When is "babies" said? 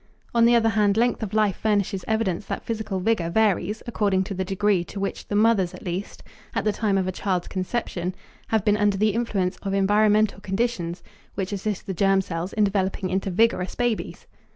13.75-14.25